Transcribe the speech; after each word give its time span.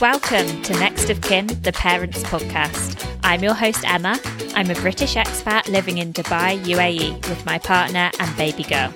Welcome 0.00 0.60
to 0.60 0.74
Next 0.74 1.08
of 1.08 1.22
Kin, 1.22 1.46
the 1.62 1.72
Parents 1.72 2.22
Podcast. 2.24 3.02
I'm 3.24 3.42
your 3.42 3.54
host, 3.54 3.82
Emma. 3.88 4.20
I'm 4.54 4.70
a 4.70 4.74
British 4.74 5.14
expat 5.14 5.68
living 5.68 5.96
in 5.96 6.12
Dubai, 6.12 6.62
UAE, 6.64 7.26
with 7.30 7.46
my 7.46 7.58
partner 7.58 8.10
and 8.20 8.36
baby 8.36 8.64
girl. 8.64 8.92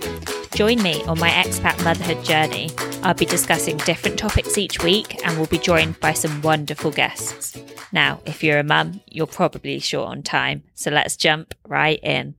Join 0.52 0.82
me 0.82 1.02
on 1.04 1.18
my 1.18 1.30
expat 1.30 1.82
motherhood 1.84 2.22
journey. 2.22 2.68
I'll 3.02 3.14
be 3.14 3.24
discussing 3.24 3.78
different 3.78 4.18
topics 4.18 4.58
each 4.58 4.82
week 4.82 5.26
and 5.26 5.38
will 5.38 5.46
be 5.46 5.56
joined 5.56 5.98
by 6.00 6.12
some 6.12 6.42
wonderful 6.42 6.90
guests. 6.90 7.58
Now, 7.92 8.20
if 8.26 8.44
you're 8.44 8.58
a 8.58 8.62
mum, 8.62 9.00
you're 9.06 9.26
probably 9.26 9.78
short 9.78 10.10
on 10.10 10.22
time, 10.22 10.64
so 10.74 10.90
let's 10.90 11.16
jump 11.16 11.54
right 11.66 11.98
in. 12.02 12.34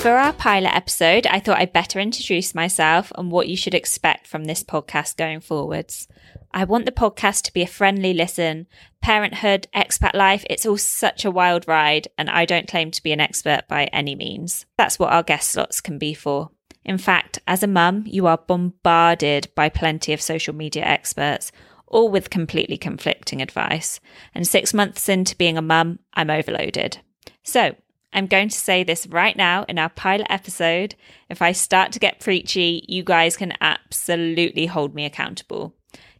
For 0.00 0.16
our 0.16 0.32
pilot 0.32 0.74
episode, 0.74 1.26
I 1.26 1.40
thought 1.40 1.58
I'd 1.58 1.74
better 1.74 2.00
introduce 2.00 2.54
myself 2.54 3.12
and 3.16 3.30
what 3.30 3.48
you 3.48 3.56
should 3.56 3.74
expect 3.74 4.26
from 4.26 4.44
this 4.44 4.64
podcast 4.64 5.18
going 5.18 5.40
forwards. 5.40 6.08
I 6.52 6.64
want 6.64 6.86
the 6.86 6.90
podcast 6.90 7.42
to 7.42 7.52
be 7.52 7.60
a 7.60 7.66
friendly 7.66 8.14
listen. 8.14 8.66
Parenthood, 9.02 9.68
expat 9.76 10.14
life, 10.14 10.42
it's 10.48 10.64
all 10.64 10.78
such 10.78 11.26
a 11.26 11.30
wild 11.30 11.68
ride, 11.68 12.08
and 12.16 12.30
I 12.30 12.46
don't 12.46 12.66
claim 12.66 12.90
to 12.92 13.02
be 13.02 13.12
an 13.12 13.20
expert 13.20 13.68
by 13.68 13.90
any 13.92 14.14
means. 14.14 14.64
That's 14.78 14.98
what 14.98 15.12
our 15.12 15.22
guest 15.22 15.50
slots 15.50 15.82
can 15.82 15.98
be 15.98 16.14
for. 16.14 16.48
In 16.82 16.96
fact, 16.96 17.40
as 17.46 17.62
a 17.62 17.66
mum, 17.66 18.04
you 18.06 18.26
are 18.26 18.38
bombarded 18.38 19.48
by 19.54 19.68
plenty 19.68 20.14
of 20.14 20.22
social 20.22 20.54
media 20.54 20.82
experts, 20.82 21.52
all 21.86 22.08
with 22.08 22.30
completely 22.30 22.78
conflicting 22.78 23.42
advice. 23.42 24.00
And 24.34 24.48
six 24.48 24.72
months 24.72 25.10
into 25.10 25.36
being 25.36 25.58
a 25.58 25.62
mum, 25.62 25.98
I'm 26.14 26.30
overloaded. 26.30 27.00
So, 27.42 27.74
I'm 28.12 28.26
going 28.26 28.48
to 28.48 28.58
say 28.58 28.82
this 28.82 29.06
right 29.06 29.36
now 29.36 29.64
in 29.68 29.78
our 29.78 29.88
pilot 29.88 30.26
episode. 30.28 30.96
If 31.28 31.40
I 31.40 31.52
start 31.52 31.92
to 31.92 32.00
get 32.00 32.18
preachy, 32.18 32.84
you 32.88 33.04
guys 33.04 33.36
can 33.36 33.52
absolutely 33.60 34.66
hold 34.66 34.94
me 34.94 35.04
accountable. 35.04 35.74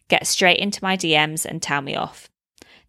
Get 0.09 0.27
straight 0.27 0.59
into 0.59 0.85
my 0.85 0.97
DMs 0.97 1.45
and 1.45 1.61
tell 1.61 1.83
me 1.83 1.97
off. 1.97 2.29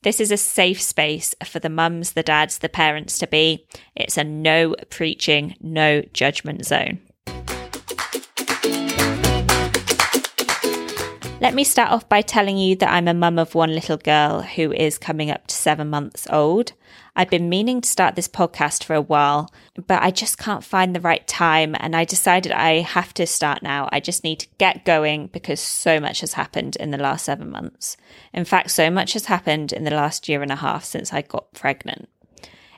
This 0.04 0.20
is 0.20 0.32
a 0.32 0.38
safe 0.38 0.82
space 0.82 1.34
for 1.46 1.60
the 1.60 1.70
mums, 1.70 2.14
the 2.14 2.24
dads, 2.24 2.60
the 2.60 2.70
parents 2.70 3.18
to 3.20 3.28
be. 3.28 3.66
It's 3.96 4.18
a 4.18 4.24
no 4.24 4.76
preaching, 4.90 5.56
no 5.62 6.02
judgment 6.14 6.66
zone. 6.66 7.00
Let 11.40 11.56
me 11.56 11.64
start 11.64 11.92
off 11.92 12.08
by 12.08 12.22
telling 12.22 12.60
you 12.60 12.76
that 12.76 12.94
I'm 12.94 13.08
a 13.08 13.16
mum 13.16 13.40
of 13.40 13.56
one 13.56 13.74
little 13.74 13.98
girl 13.98 14.44
who 14.44 14.72
is 14.72 15.00
coming 15.00 15.32
up 15.32 15.48
to 15.48 15.56
seven 15.56 15.90
months 15.90 16.28
old. 16.30 16.74
I've 17.16 17.30
been 17.30 17.50
meaning 17.50 17.82
to 17.82 17.90
start 17.90 18.16
this 18.16 18.28
podcast 18.28 18.84
for 18.84 18.94
a 18.94 19.02
while, 19.02 19.52
but 19.88 20.02
I 20.02 20.12
just 20.12 20.38
can't 20.38 20.64
find 20.64 20.96
the 20.96 21.02
right 21.02 21.28
time. 21.28 21.76
And 21.80 21.96
I 21.96 22.06
decided 22.06 22.52
I 22.52 22.80
have 22.80 23.14
to 23.16 23.28
start 23.28 23.62
now. 23.62 23.90
I 23.92 24.00
just 24.00 24.24
need 24.24 24.40
to 24.40 24.48
get 24.58 24.86
going 24.86 25.28
because 25.28 25.60
so 25.60 26.00
much 26.00 26.22
has 26.22 26.34
happened 26.34 26.78
in 26.78 26.92
the 26.92 26.98
last 26.98 27.26
seven 27.26 27.50
months. 27.50 27.98
In 28.34 28.46
fact, 28.46 28.72
so 28.72 28.90
much 28.90 29.14
has 29.14 29.26
happened 29.26 29.74
in 29.74 29.84
the 29.84 29.92
last 29.92 30.30
year 30.30 30.42
and 30.42 30.52
a 30.52 30.56
half 30.56 30.86
since 30.86 31.12
I 31.12 31.22
got 31.22 31.54
pregnant. 31.54 32.08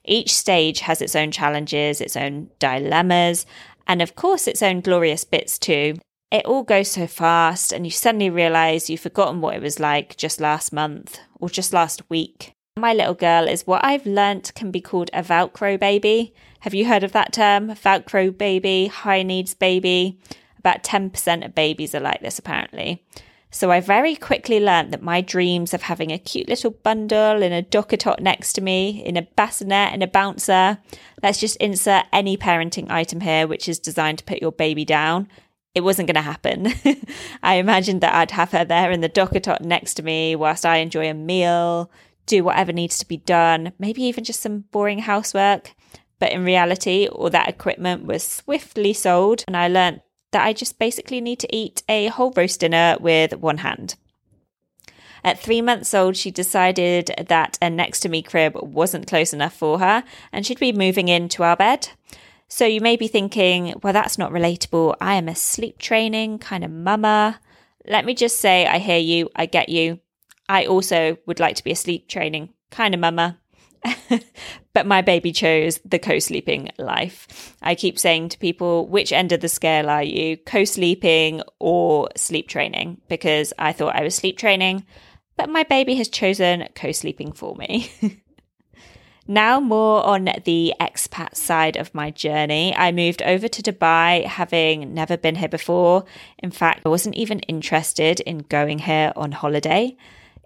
Each 0.03 0.33
stage 0.33 0.81
has 0.81 1.01
its 1.01 1.15
own 1.15 1.31
challenges, 1.31 2.01
its 2.01 2.17
own 2.17 2.49
dilemmas, 2.59 3.45
and 3.87 4.01
of 4.01 4.15
course, 4.15 4.47
its 4.47 4.63
own 4.63 4.81
glorious 4.81 5.23
bits 5.23 5.59
too 5.59 5.95
it 6.33 6.45
all 6.47 6.63
goes 6.63 6.89
so 6.89 7.05
fast 7.05 7.71
and 7.71 7.85
you 7.85 7.91
suddenly 7.91 8.27
realize 8.27 8.89
you've 8.89 8.99
forgotten 8.99 9.39
what 9.39 9.55
it 9.55 9.61
was 9.61 9.79
like 9.79 10.17
just 10.17 10.41
last 10.41 10.73
month 10.73 11.19
or 11.39 11.47
just 11.47 11.71
last 11.71 12.01
week. 12.09 12.55
My 12.75 12.93
little 12.93 13.13
girl 13.13 13.47
is 13.47 13.67
what 13.67 13.85
I've 13.85 14.05
learnt 14.05 14.51
can 14.55 14.71
be 14.71 14.81
called 14.81 15.11
a 15.13 15.21
Velcro 15.21 15.79
baby. 15.79 16.33
Have 16.61 16.73
you 16.73 16.85
heard 16.85 17.03
of 17.03 17.11
that 17.11 17.31
term? 17.31 17.69
Velcro 17.69 18.35
baby, 18.35 18.87
high 18.87 19.21
needs 19.21 19.53
baby. 19.53 20.17
About 20.57 20.83
10% 20.83 21.45
of 21.45 21.53
babies 21.53 21.93
are 21.93 21.99
like 21.99 22.21
this, 22.21 22.39
apparently. 22.39 23.03
So 23.51 23.69
I 23.69 23.79
very 23.79 24.15
quickly 24.15 24.59
learnt 24.59 24.89
that 24.89 25.03
my 25.03 25.21
dreams 25.21 25.75
of 25.75 25.83
having 25.83 26.11
a 26.11 26.17
cute 26.17 26.49
little 26.49 26.71
bundle 26.71 27.43
in 27.43 27.53
a 27.53 27.61
DockATot 27.61 28.19
next 28.19 28.53
to 28.53 28.61
me, 28.61 29.03
in 29.05 29.17
a 29.17 29.21
bassinet 29.21 29.93
in 29.93 30.01
a 30.01 30.07
bouncer. 30.07 30.79
Let's 31.21 31.39
just 31.39 31.57
insert 31.57 32.05
any 32.11 32.37
parenting 32.37 32.89
item 32.89 33.21
here 33.21 33.45
which 33.45 33.69
is 33.69 33.77
designed 33.77 34.17
to 34.17 34.23
put 34.23 34.41
your 34.41 34.51
baby 34.51 34.83
down 34.83 35.27
it 35.75 35.83
wasn't 35.83 36.07
going 36.07 36.15
to 36.15 36.21
happen. 36.21 36.71
I 37.43 37.55
imagined 37.55 38.01
that 38.01 38.13
I'd 38.13 38.31
have 38.31 38.51
her 38.51 38.63
there 38.63 38.91
in 38.91 39.01
the 39.01 39.09
DockATot 39.09 39.61
next 39.61 39.95
to 39.95 40.03
me 40.03 40.35
whilst 40.35 40.65
I 40.65 40.77
enjoy 40.77 41.09
a 41.09 41.15
meal, 41.15 41.89
do 42.25 42.43
whatever 42.43 42.71
needs 42.71 42.97
to 42.99 43.07
be 43.07 43.17
done, 43.17 43.73
maybe 43.79 44.03
even 44.03 44.23
just 44.23 44.41
some 44.41 44.65
boring 44.71 44.99
housework. 44.99 45.73
But 46.19 46.31
in 46.31 46.43
reality, 46.43 47.07
all 47.07 47.29
that 47.29 47.49
equipment 47.49 48.05
was 48.05 48.23
swiftly 48.23 48.93
sold, 48.93 49.43
and 49.47 49.57
I 49.57 49.67
learnt 49.67 50.01
that 50.31 50.45
I 50.45 50.53
just 50.53 50.79
basically 50.79 51.21
need 51.21 51.39
to 51.39 51.55
eat 51.55 51.83
a 51.87 52.07
whole 52.07 52.33
roast 52.35 52.59
dinner 52.59 52.97
with 52.99 53.35
one 53.35 53.59
hand. 53.59 53.95
At 55.23 55.39
three 55.39 55.61
months 55.61 55.93
old, 55.93 56.17
she 56.17 56.31
decided 56.31 57.13
that 57.27 57.57
a 57.61 57.69
next 57.69 58.01
to 58.01 58.09
me 58.09 58.21
crib 58.21 58.57
wasn't 58.61 59.07
close 59.07 59.33
enough 59.33 59.53
for 59.55 59.79
her 59.79 60.03
and 60.33 60.45
she'd 60.45 60.59
be 60.59 60.73
moving 60.73 61.07
into 61.07 61.43
our 61.43 61.55
bed. 61.55 61.89
So 62.49 62.65
you 62.65 62.81
may 62.81 62.97
be 62.97 63.07
thinking, 63.07 63.73
well, 63.81 63.93
that's 63.93 64.17
not 64.17 64.31
relatable. 64.31 64.95
I 64.99 65.15
am 65.15 65.29
a 65.29 65.35
sleep 65.35 65.79
training 65.79 66.39
kind 66.39 66.63
of 66.65 66.71
mama. 66.71 67.39
Let 67.87 68.05
me 68.05 68.13
just 68.13 68.39
say, 68.39 68.67
I 68.67 68.79
hear 68.79 68.97
you, 68.97 69.29
I 69.35 69.45
get 69.45 69.69
you. 69.69 69.99
I 70.49 70.65
also 70.65 71.17
would 71.25 71.39
like 71.39 71.55
to 71.55 71.63
be 71.63 71.71
a 71.71 71.75
sleep 71.75 72.07
training 72.07 72.49
kind 72.71 72.93
of 72.93 72.99
mama. 72.99 73.39
but 74.73 74.85
my 74.85 75.01
baby 75.01 75.31
chose 75.31 75.79
the 75.83 75.99
co 75.99 76.19
sleeping 76.19 76.69
life. 76.77 77.55
I 77.61 77.75
keep 77.75 77.99
saying 77.99 78.29
to 78.29 78.37
people, 78.37 78.87
which 78.87 79.11
end 79.11 79.31
of 79.31 79.41
the 79.41 79.49
scale 79.49 79.89
are 79.89 80.03
you, 80.03 80.37
co 80.37 80.63
sleeping 80.63 81.41
or 81.59 82.09
sleep 82.15 82.47
training? 82.47 83.01
Because 83.09 83.53
I 83.59 83.73
thought 83.73 83.95
I 83.95 84.03
was 84.03 84.15
sleep 84.15 84.37
training, 84.37 84.85
but 85.37 85.49
my 85.49 85.63
baby 85.63 85.95
has 85.95 86.07
chosen 86.07 86.67
co 86.75 86.91
sleeping 86.91 87.33
for 87.33 87.55
me. 87.55 87.91
Now, 89.27 89.61
more 89.61 90.05
on 90.05 90.25
the 90.43 90.73
expat 90.81 91.35
side 91.35 91.77
of 91.77 91.95
my 91.95 92.11
journey. 92.11 92.75
I 92.75 92.91
moved 92.91 93.21
over 93.21 93.47
to 93.47 93.63
Dubai 93.63 94.25
having 94.25 94.93
never 94.93 95.15
been 95.15 95.35
here 95.35 95.47
before. 95.47 96.03
In 96.39 96.51
fact, 96.51 96.81
I 96.85 96.89
wasn't 96.89 97.15
even 97.15 97.39
interested 97.39 98.19
in 98.19 98.39
going 98.39 98.79
here 98.79 99.13
on 99.15 99.31
holiday. 99.31 99.95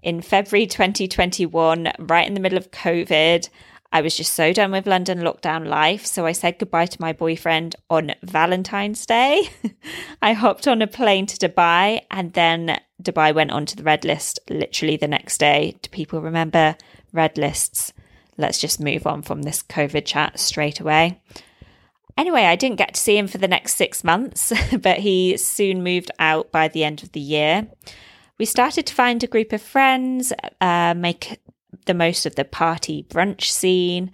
In 0.03 0.21
February 0.21 0.67
2021, 0.67 1.91
right 1.99 2.27
in 2.27 2.33
the 2.33 2.39
middle 2.39 2.57
of 2.57 2.71
COVID, 2.71 3.49
I 3.91 4.01
was 4.01 4.15
just 4.15 4.33
so 4.33 4.53
done 4.53 4.71
with 4.71 4.85
London 4.85 5.19
lockdown 5.19 5.67
life. 5.67 6.05
So 6.05 6.25
I 6.25 6.33
said 6.33 6.59
goodbye 6.59 6.87
to 6.87 7.01
my 7.01 7.13
boyfriend 7.13 7.75
on 7.89 8.13
Valentine's 8.21 9.05
Day. 9.05 9.49
I 10.21 10.33
hopped 10.33 10.67
on 10.67 10.81
a 10.81 10.87
plane 10.87 11.25
to 11.27 11.37
Dubai 11.37 12.01
and 12.11 12.33
then 12.33 12.79
Dubai 13.01 13.33
went 13.33 13.51
onto 13.51 13.75
the 13.75 13.83
red 13.83 14.05
list 14.05 14.39
literally 14.49 14.97
the 14.97 15.07
next 15.07 15.39
day. 15.39 15.75
Do 15.81 15.89
people 15.89 16.21
remember 16.21 16.75
red 17.13 17.37
lists? 17.37 17.93
let's 18.37 18.59
just 18.59 18.79
move 18.79 19.05
on 19.07 19.21
from 19.21 19.41
this 19.41 19.63
COVID 19.63 20.05
chat 20.05 20.39
straight 20.39 20.79
away. 20.79 21.19
Anyway, 22.15 22.43
I 22.43 22.55
didn't 22.55 22.77
get 22.77 22.95
to 22.95 22.99
see 22.99 23.17
him 23.17 23.27
for 23.27 23.37
the 23.37 23.47
next 23.47 23.75
six 23.75 24.03
months, 24.03 24.51
but 24.79 24.99
he 24.99 25.37
soon 25.37 25.83
moved 25.83 26.11
out 26.19 26.51
by 26.51 26.67
the 26.67 26.83
end 26.83 27.03
of 27.03 27.11
the 27.11 27.19
year. 27.19 27.67
We 28.39 28.45
started 28.45 28.85
to 28.85 28.93
find 28.93 29.23
a 29.23 29.27
group 29.27 29.51
of 29.53 29.61
friends, 29.61 30.31
uh, 30.61 30.93
make 30.95 31.39
the 31.85 31.93
most 31.93 32.25
of 32.25 32.35
the 32.35 32.45
party 32.45 33.05
brunch 33.09 33.45
scene. 33.45 34.11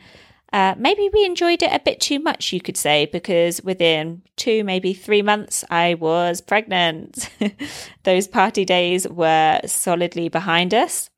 Uh, 0.54 0.76
maybe 0.78 1.10
we 1.12 1.26
enjoyed 1.26 1.64
it 1.64 1.74
a 1.74 1.80
bit 1.80 2.00
too 2.00 2.20
much, 2.20 2.54
you 2.54 2.62
could 2.62 2.78
say, 2.78 3.08
because 3.08 3.62
within 3.64 4.22
two, 4.36 4.64
maybe 4.64 4.94
three 4.94 5.24
months, 5.24 5.66
I 5.70 5.96
was 5.96 6.42
pregnant. 6.42 7.30
Those 8.04 8.28
party 8.28 8.64
days 8.64 9.08
were 9.08 9.60
solidly 9.66 10.30
behind 10.30 10.74
us 10.74 11.10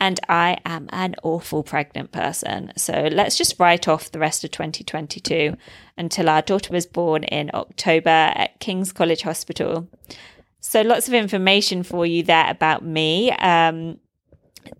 and 0.00 0.18
I 0.28 0.58
am 0.64 0.88
an 0.92 1.14
awful 1.22 1.62
pregnant 1.62 2.10
person. 2.10 2.72
So 2.76 3.08
let's 3.12 3.36
just 3.36 3.60
write 3.60 3.86
off 3.86 4.10
the 4.10 4.18
rest 4.18 4.42
of 4.44 4.50
2022 4.50 5.56
until 5.98 6.30
our 6.30 6.40
daughter 6.40 6.72
was 6.72 6.86
born 6.86 7.24
in 7.24 7.50
October 7.52 8.08
at 8.08 8.58
King's 8.60 8.92
College 8.92 9.22
Hospital. 9.22 9.88
So 10.60 10.82
lots 10.82 11.08
of 11.08 11.14
information 11.14 11.82
for 11.82 12.04
you 12.04 12.22
there 12.22 12.48
about 12.48 12.84
me. 12.84 13.32
Um, 13.32 13.98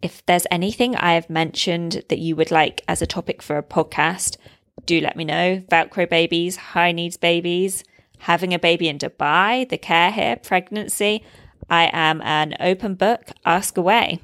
if 0.02 0.24
there's 0.26 0.46
anything 0.50 0.94
I 0.94 1.14
have 1.14 1.30
mentioned 1.30 2.04
that 2.08 2.18
you 2.18 2.36
would 2.36 2.50
like 2.50 2.82
as 2.86 3.00
a 3.00 3.06
topic 3.06 3.42
for 3.42 3.56
a 3.56 3.62
podcast, 3.62 4.36
do 4.84 5.00
let 5.00 5.16
me 5.16 5.24
know. 5.24 5.62
Velcro 5.70 6.08
babies, 6.08 6.56
high 6.56 6.92
needs 6.92 7.16
babies, 7.16 7.84
having 8.18 8.52
a 8.52 8.58
baby 8.58 8.88
in 8.88 8.98
Dubai, 8.98 9.68
the 9.68 9.78
care 9.78 10.10
here, 10.10 10.36
pregnancy. 10.36 11.24
I 11.68 11.90
am 11.92 12.20
an 12.22 12.56
open 12.60 12.94
book. 12.94 13.30
Ask 13.44 13.78
away. 13.78 14.20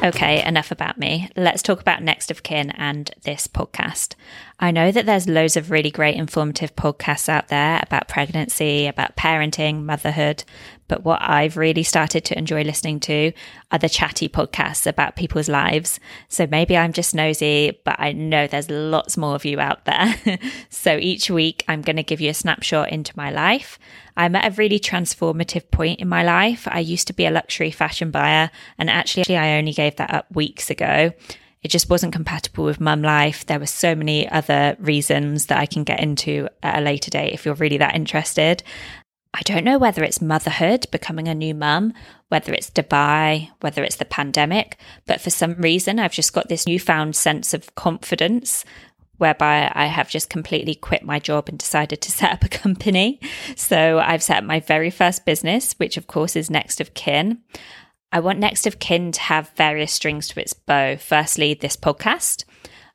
Okay, 0.00 0.44
enough 0.46 0.70
about 0.70 0.96
me. 0.96 1.28
Let's 1.36 1.60
talk 1.60 1.80
about 1.80 2.04
Next 2.04 2.30
of 2.30 2.44
Kin 2.44 2.70
and 2.70 3.10
this 3.24 3.48
podcast. 3.48 4.14
I 4.60 4.70
know 4.70 4.92
that 4.92 5.06
there's 5.06 5.28
loads 5.28 5.56
of 5.56 5.72
really 5.72 5.90
great 5.90 6.14
informative 6.14 6.76
podcasts 6.76 7.28
out 7.28 7.48
there 7.48 7.80
about 7.82 8.06
pregnancy, 8.06 8.86
about 8.86 9.16
parenting, 9.16 9.82
motherhood, 9.82 10.44
But 10.88 11.04
what 11.04 11.20
I've 11.22 11.56
really 11.56 11.82
started 11.82 12.24
to 12.26 12.38
enjoy 12.38 12.62
listening 12.62 12.98
to 13.00 13.32
are 13.70 13.78
the 13.78 13.88
chatty 13.88 14.28
podcasts 14.28 14.86
about 14.86 15.16
people's 15.16 15.48
lives. 15.48 16.00
So 16.28 16.46
maybe 16.46 16.76
I'm 16.76 16.92
just 16.92 17.14
nosy, 17.14 17.78
but 17.84 17.96
I 17.98 18.12
know 18.12 18.46
there's 18.46 18.70
lots 18.70 19.16
more 19.16 19.34
of 19.34 19.44
you 19.44 19.60
out 19.60 19.84
there. 19.84 20.14
so 20.70 20.96
each 20.96 21.30
week 21.30 21.64
I'm 21.68 21.82
going 21.82 21.96
to 21.96 22.02
give 22.02 22.20
you 22.20 22.30
a 22.30 22.34
snapshot 22.34 22.90
into 22.90 23.12
my 23.16 23.30
life. 23.30 23.78
I'm 24.16 24.34
at 24.34 24.52
a 24.52 24.56
really 24.56 24.80
transformative 24.80 25.70
point 25.70 26.00
in 26.00 26.08
my 26.08 26.24
life. 26.24 26.66
I 26.68 26.80
used 26.80 27.06
to 27.06 27.12
be 27.12 27.26
a 27.26 27.30
luxury 27.30 27.70
fashion 27.70 28.10
buyer, 28.10 28.50
and 28.76 28.90
actually, 28.90 29.36
I 29.36 29.58
only 29.58 29.72
gave 29.72 29.94
that 29.96 30.12
up 30.12 30.26
weeks 30.34 30.70
ago. 30.70 31.12
It 31.62 31.68
just 31.68 31.90
wasn't 31.90 32.12
compatible 32.12 32.64
with 32.64 32.80
mum 32.80 33.02
life. 33.02 33.46
There 33.46 33.58
were 33.58 33.66
so 33.66 33.94
many 33.94 34.28
other 34.28 34.76
reasons 34.78 35.46
that 35.46 35.58
I 35.58 35.66
can 35.66 35.84
get 35.84 36.00
into 36.00 36.48
at 36.62 36.78
a 36.78 36.80
later 36.80 37.10
date 37.10 37.32
if 37.32 37.44
you're 37.44 37.54
really 37.54 37.78
that 37.78 37.94
interested. 37.94 38.62
I 39.34 39.42
don't 39.42 39.64
know 39.64 39.78
whether 39.78 40.02
it's 40.02 40.22
motherhood, 40.22 40.86
becoming 40.90 41.28
a 41.28 41.34
new 41.34 41.54
mum, 41.54 41.92
whether 42.28 42.52
it's 42.52 42.70
Dubai, 42.70 43.50
whether 43.60 43.84
it's 43.84 43.96
the 43.96 44.04
pandemic, 44.04 44.78
but 45.06 45.20
for 45.20 45.30
some 45.30 45.54
reason, 45.54 45.98
I've 45.98 46.12
just 46.12 46.32
got 46.32 46.48
this 46.48 46.66
newfound 46.66 47.14
sense 47.14 47.52
of 47.52 47.74
confidence 47.74 48.64
whereby 49.18 49.70
I 49.74 49.86
have 49.86 50.08
just 50.08 50.30
completely 50.30 50.74
quit 50.74 51.02
my 51.02 51.18
job 51.18 51.48
and 51.48 51.58
decided 51.58 52.00
to 52.00 52.12
set 52.12 52.32
up 52.32 52.44
a 52.44 52.48
company. 52.48 53.20
So 53.56 53.98
I've 53.98 54.22
set 54.22 54.38
up 54.38 54.44
my 54.44 54.60
very 54.60 54.90
first 54.90 55.26
business, 55.26 55.74
which 55.74 55.96
of 55.96 56.06
course 56.06 56.34
is 56.34 56.50
Next 56.50 56.80
of 56.80 56.94
Kin. 56.94 57.42
I 58.10 58.20
want 58.20 58.38
Next 58.38 58.66
of 58.66 58.78
Kin 58.78 59.12
to 59.12 59.20
have 59.20 59.50
various 59.50 59.92
strings 59.92 60.28
to 60.28 60.40
its 60.40 60.54
bow. 60.54 60.96
Firstly, 60.96 61.54
this 61.54 61.76
podcast. 61.76 62.44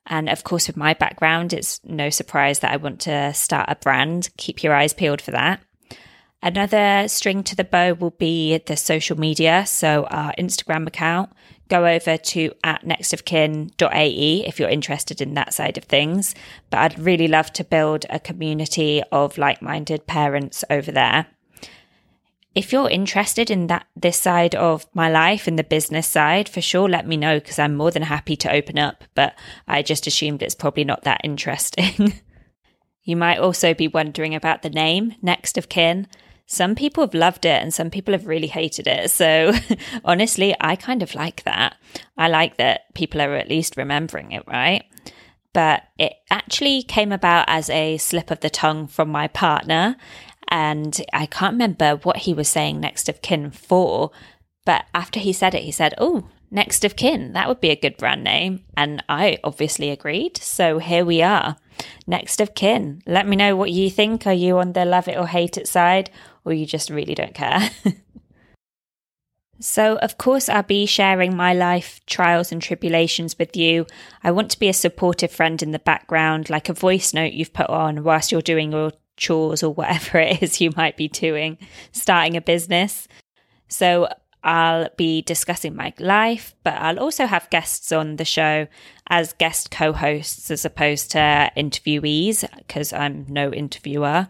And 0.07 0.27
of 0.27 0.43
course, 0.43 0.67
with 0.67 0.75
my 0.75 0.93
background, 0.95 1.53
it's 1.53 1.79
no 1.83 2.09
surprise 2.09 2.59
that 2.59 2.71
I 2.71 2.77
want 2.77 3.01
to 3.01 3.33
start 3.33 3.69
a 3.69 3.75
brand. 3.75 4.29
Keep 4.37 4.63
your 4.63 4.73
eyes 4.73 4.93
peeled 4.93 5.21
for 5.21 5.31
that. 5.31 5.61
Another 6.43 7.07
string 7.07 7.41
to 7.43 7.55
the 7.55 7.63
bow 7.63 7.93
will 7.93 8.11
be 8.11 8.57
the 8.57 8.75
social 8.75 9.17
media. 9.17 9.65
So 9.65 10.03
our 10.11 10.33
Instagram 10.37 10.85
account, 10.85 11.31
go 11.69 11.85
over 11.85 12.17
to 12.17 12.51
at 12.65 12.83
nextofkin.ae 12.83 14.45
if 14.45 14.59
you're 14.59 14.69
interested 14.69 15.21
in 15.21 15.35
that 15.35 15.53
side 15.53 15.77
of 15.77 15.85
things. 15.85 16.35
But 16.69 16.79
I'd 16.79 16.99
really 16.99 17.29
love 17.29 17.53
to 17.53 17.63
build 17.63 18.05
a 18.09 18.19
community 18.19 19.01
of 19.09 19.37
like-minded 19.37 20.05
parents 20.05 20.65
over 20.69 20.91
there. 20.91 21.27
If 22.53 22.73
you're 22.73 22.89
interested 22.89 23.49
in 23.49 23.67
that 23.67 23.87
this 23.95 24.17
side 24.17 24.53
of 24.53 24.85
my 24.93 25.09
life 25.09 25.47
and 25.47 25.57
the 25.57 25.63
business 25.63 26.07
side, 26.07 26.49
for 26.49 26.59
sure 26.59 26.89
let 26.89 27.07
me 27.07 27.15
know 27.15 27.39
because 27.39 27.57
I'm 27.57 27.73
more 27.73 27.89
than 27.89 28.03
happy 28.03 28.35
to 28.35 28.51
open 28.51 28.77
up, 28.77 29.05
but 29.15 29.33
I 29.65 29.81
just 29.81 30.07
assumed 30.07 30.43
it's 30.43 30.55
probably 30.55 30.83
not 30.83 31.03
that 31.03 31.21
interesting. 31.23 32.21
you 33.03 33.15
might 33.15 33.39
also 33.39 33.73
be 33.73 33.87
wondering 33.87 34.35
about 34.35 34.61
the 34.61 34.69
name 34.69 35.15
Next 35.21 35.57
of 35.57 35.69
Kin 35.69 36.05
some 36.45 36.75
people 36.75 37.03
have 37.03 37.13
loved 37.13 37.45
it 37.45 37.61
and 37.61 37.73
some 37.73 37.89
people 37.89 38.13
have 38.13 38.27
really 38.27 38.47
hated 38.47 38.87
it. 38.87 39.09
So 39.11 39.53
honestly, 40.05 40.55
I 40.59 40.75
kind 40.75 41.01
of 41.01 41.15
like 41.15 41.43
that. 41.43 41.75
I 42.17 42.27
like 42.27 42.57
that 42.57 42.93
people 42.93 43.21
are 43.21 43.35
at 43.35 43.49
least 43.49 43.77
remembering 43.77 44.31
it, 44.31 44.43
right? 44.47 44.83
But 45.53 45.83
it 45.97 46.13
actually 46.29 46.83
came 46.83 47.11
about 47.11 47.45
as 47.47 47.69
a 47.69 47.97
slip 47.97 48.31
of 48.31 48.41
the 48.41 48.49
tongue 48.49 48.87
from 48.87 49.09
my 49.09 49.27
partner. 49.27 49.95
And 50.49 50.99
I 51.13 51.25
can't 51.27 51.53
remember 51.53 51.95
what 52.03 52.17
he 52.17 52.33
was 52.33 52.49
saying 52.49 52.79
next 52.79 53.07
of 53.07 53.21
kin 53.21 53.51
for. 53.51 54.11
But 54.65 54.85
after 54.93 55.19
he 55.19 55.31
said 55.33 55.55
it, 55.55 55.63
he 55.63 55.71
said, 55.71 55.93
Oh, 55.97 56.27
next 56.51 56.83
of 56.83 56.95
kin, 56.95 57.33
that 57.33 57.47
would 57.47 57.61
be 57.61 57.69
a 57.69 57.75
good 57.75 57.97
brand 57.97 58.23
name. 58.23 58.63
And 58.75 59.03
I 59.07 59.37
obviously 59.43 59.89
agreed. 59.89 60.37
So 60.37 60.79
here 60.79 61.05
we 61.05 61.21
are. 61.21 61.57
Next 62.07 62.41
of 62.41 62.55
kin. 62.55 63.01
Let 63.05 63.27
me 63.27 63.35
know 63.35 63.55
what 63.55 63.71
you 63.71 63.89
think. 63.89 64.25
Are 64.25 64.33
you 64.33 64.57
on 64.57 64.73
the 64.73 64.85
love 64.85 65.07
it 65.07 65.17
or 65.17 65.27
hate 65.27 65.57
it 65.57 65.67
side? 65.67 66.09
Or 66.45 66.53
you 66.53 66.65
just 66.65 66.89
really 66.89 67.15
don't 67.15 67.33
care. 67.33 67.69
So, 69.63 69.95
of 69.99 70.17
course, 70.17 70.49
I'll 70.49 70.63
be 70.63 70.85
sharing 70.85 71.37
my 71.37 71.53
life 71.53 72.01
trials 72.05 72.51
and 72.51 72.61
tribulations 72.61 73.39
with 73.39 73.55
you. 73.55 73.85
I 74.21 74.29
want 74.29 74.51
to 74.51 74.59
be 74.59 74.67
a 74.67 74.73
supportive 74.73 75.31
friend 75.31 75.63
in 75.63 75.71
the 75.71 75.79
background, 75.79 76.49
like 76.49 76.67
a 76.67 76.73
voice 76.73 77.13
note 77.13 77.31
you've 77.31 77.53
put 77.53 77.69
on 77.69 78.03
whilst 78.03 78.29
you're 78.29 78.41
doing 78.41 78.73
your 78.73 78.91
chores 79.15 79.63
or 79.63 79.73
whatever 79.73 80.17
it 80.19 80.43
is 80.43 80.59
you 80.59 80.71
might 80.75 80.97
be 80.97 81.07
doing, 81.07 81.57
starting 81.93 82.35
a 82.35 82.41
business. 82.41 83.07
So, 83.69 84.09
I'll 84.43 84.89
be 84.97 85.21
discussing 85.21 85.73
my 85.77 85.93
life, 85.97 86.53
but 86.65 86.73
I'll 86.73 86.99
also 86.99 87.25
have 87.25 87.49
guests 87.49 87.93
on 87.93 88.17
the 88.17 88.25
show 88.25 88.67
as 89.07 89.31
guest 89.31 89.71
co 89.71 89.93
hosts 89.93 90.51
as 90.51 90.65
opposed 90.65 91.11
to 91.11 91.49
interviewees, 91.55 92.43
because 92.57 92.91
I'm 92.91 93.25
no 93.29 93.53
interviewer. 93.53 94.27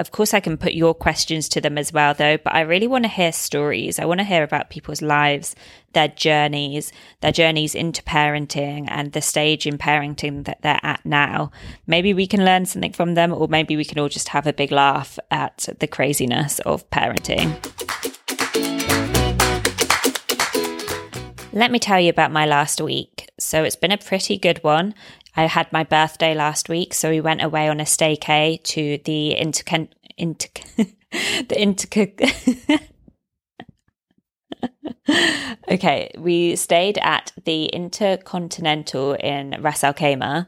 Of 0.00 0.12
course, 0.12 0.32
I 0.32 0.40
can 0.40 0.56
put 0.56 0.72
your 0.72 0.94
questions 0.94 1.46
to 1.50 1.60
them 1.60 1.76
as 1.76 1.92
well, 1.92 2.14
though, 2.14 2.38
but 2.38 2.54
I 2.54 2.62
really 2.62 2.86
want 2.86 3.04
to 3.04 3.08
hear 3.08 3.32
stories. 3.32 3.98
I 3.98 4.06
want 4.06 4.18
to 4.20 4.24
hear 4.24 4.42
about 4.42 4.70
people's 4.70 5.02
lives, 5.02 5.54
their 5.92 6.08
journeys, 6.08 6.90
their 7.20 7.32
journeys 7.32 7.74
into 7.74 8.02
parenting 8.04 8.86
and 8.88 9.12
the 9.12 9.20
stage 9.20 9.66
in 9.66 9.76
parenting 9.76 10.46
that 10.46 10.62
they're 10.62 10.80
at 10.82 11.04
now. 11.04 11.50
Maybe 11.86 12.14
we 12.14 12.26
can 12.26 12.46
learn 12.46 12.64
something 12.64 12.94
from 12.94 13.12
them, 13.12 13.30
or 13.34 13.46
maybe 13.46 13.76
we 13.76 13.84
can 13.84 13.98
all 13.98 14.08
just 14.08 14.30
have 14.30 14.46
a 14.46 14.54
big 14.54 14.72
laugh 14.72 15.18
at 15.30 15.68
the 15.80 15.86
craziness 15.86 16.60
of 16.60 16.88
parenting. 16.88 17.58
Let 21.52 21.72
me 21.72 21.78
tell 21.78 22.00
you 22.00 22.10
about 22.10 22.30
my 22.30 22.46
last 22.46 22.80
week. 22.80 23.28
So 23.38 23.64
it's 23.64 23.76
been 23.76 23.90
a 23.90 23.98
pretty 23.98 24.38
good 24.38 24.62
one. 24.62 24.94
I 25.36 25.46
had 25.46 25.72
my 25.72 25.84
birthday 25.84 26.34
last 26.34 26.68
week, 26.68 26.94
so 26.94 27.10
we 27.10 27.20
went 27.20 27.42
away 27.42 27.68
on 27.68 27.80
a 27.80 27.84
staycay 27.84 28.62
to 28.64 28.98
the 29.04 29.36
inter 29.36 29.88
inter 30.16 30.48
the 31.48 31.60
inter. 31.60 32.06
okay, 35.70 36.10
we 36.18 36.56
stayed 36.56 36.98
at 36.98 37.32
the 37.44 37.66
Intercontinental 37.66 39.14
in 39.14 39.56
Ras 39.60 39.84
Al 39.84 39.94
Khaimah. 39.94 40.46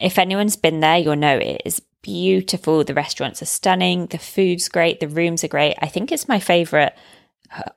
If 0.00 0.18
anyone's 0.18 0.56
been 0.56 0.80
there, 0.80 0.98
you'll 0.98 1.16
know 1.16 1.36
it 1.38 1.62
is 1.64 1.80
beautiful. 2.02 2.84
The 2.84 2.94
restaurants 2.94 3.42
are 3.42 3.46
stunning. 3.46 4.06
The 4.06 4.18
food's 4.18 4.68
great. 4.68 5.00
The 5.00 5.08
rooms 5.08 5.44
are 5.44 5.48
great. 5.48 5.76
I 5.80 5.88
think 5.88 6.12
it's 6.12 6.28
my 6.28 6.38
favorite 6.38 6.94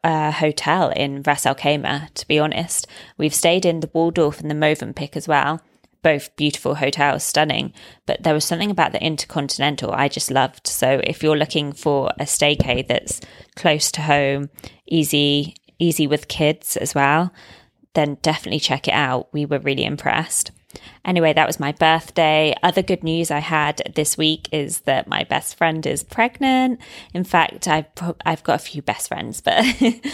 uh, 0.04 0.32
hotel 0.32 0.90
in 0.90 1.22
Ras 1.24 1.46
Al 1.46 1.56
Khaimah, 1.56 2.14
to 2.14 2.28
be 2.28 2.40
honest. 2.40 2.88
We've 3.18 3.34
stayed 3.34 3.66
in 3.66 3.80
the 3.82 3.90
Waldorf 3.94 4.40
and 4.40 4.50
the 4.50 4.56
Movenpick 4.56 5.16
as 5.16 5.28
well 5.28 5.62
both 6.08 6.34
beautiful 6.38 6.76
hotels, 6.76 7.22
stunning, 7.22 7.74
but 8.06 8.24
there 8.24 8.34
was 8.34 8.46
something 8.46 8.72
about 8.72 8.94
the 8.94 9.04
Intercontinental 9.04 9.92
I 9.92 10.08
just 10.08 10.32
loved. 10.32 10.66
So 10.66 11.02
if 11.04 11.22
you're 11.22 11.36
looking 11.36 11.74
for 11.74 12.14
a 12.18 12.24
staycay 12.24 12.88
that's 12.88 13.20
close 13.58 13.92
to 13.92 14.04
home, 14.04 14.50
easy, 14.88 15.58
easy 15.80 16.08
with 16.08 16.30
kids 16.30 16.78
as 16.78 16.96
well, 16.96 17.34
then 17.94 18.20
definitely 18.22 18.62
check 18.62 18.88
it 18.88 18.94
out. 18.94 19.28
We 19.34 19.46
were 19.46 19.60
really 19.60 19.84
impressed. 19.84 20.52
Anyway, 21.04 21.34
that 21.34 21.46
was 21.46 21.60
my 21.60 21.74
birthday. 21.74 22.56
Other 22.64 22.84
good 22.84 23.04
news 23.04 23.30
I 23.30 23.40
had 23.40 23.92
this 23.94 24.18
week 24.18 24.48
is 24.54 24.80
that 24.82 25.10
my 25.10 25.26
best 25.26 25.58
friend 25.58 25.86
is 25.86 26.06
pregnant. 26.06 26.80
In 27.14 27.26
fact, 27.26 27.68
I've 27.68 27.88
I've 28.26 28.44
got 28.44 28.62
a 28.62 28.64
few 28.64 28.82
best 28.82 29.10
friends, 29.10 29.42
but 29.42 29.66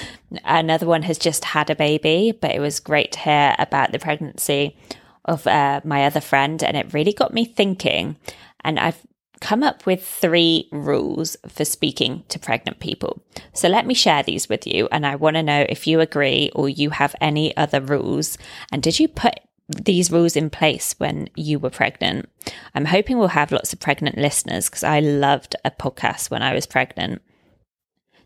another 0.44 0.88
one 0.88 1.04
has 1.04 1.20
just 1.20 1.46
had 1.46 1.70
a 1.70 1.76
baby. 1.76 2.32
But 2.32 2.56
it 2.56 2.60
was 2.60 2.80
great 2.80 3.12
to 3.12 3.20
hear 3.20 3.56
about 3.60 3.92
the 3.92 4.00
pregnancy 4.00 4.76
of 5.26 5.48
uh, 5.48 5.82
my 5.84 6.06
other 6.06 6.22
friend, 6.22 6.64
and 6.64 6.76
it 6.78 6.94
really 6.94 7.14
got 7.14 7.34
me 7.34 7.46
thinking. 7.46 8.18
And 8.62 8.80
I've 8.80 9.06
come 9.42 9.64
up 9.64 9.86
with 9.86 10.08
three 10.08 10.70
rules 10.72 11.36
for 11.50 11.66
speaking 11.66 12.24
to 12.30 12.40
pregnant 12.40 12.80
people. 12.80 13.22
So 13.52 13.68
let 13.68 13.86
me 13.86 13.94
share 13.94 14.24
these 14.24 14.48
with 14.48 14.66
you, 14.66 14.88
and 14.92 15.06
I 15.06 15.16
want 15.16 15.36
to 15.36 15.44
know 15.44 15.66
if 15.68 15.86
you 15.86 16.00
agree 16.00 16.50
or 16.56 16.70
you 16.70 16.92
have 16.92 17.16
any 17.20 17.56
other 17.58 17.82
rules. 17.82 18.38
And 18.72 18.82
did 18.82 19.00
you 19.00 19.08
put 19.08 19.40
these 19.68 20.12
rules 20.12 20.36
in 20.36 20.50
place 20.50 20.96
when 20.98 21.30
you 21.36 21.60
were 21.60 21.70
pregnant? 21.70 22.30
I'm 22.74 22.86
hoping 22.86 23.18
we'll 23.18 23.30
have 23.30 23.52
lots 23.52 23.74
of 23.74 23.80
pregnant 23.80 24.18
listeners 24.18 24.70
because 24.70 24.84
I 24.84 25.00
loved 25.00 25.56
a 25.66 25.72
podcast 25.72 26.30
when 26.30 26.42
I 26.42 26.54
was 26.54 26.66
pregnant. 26.66 27.22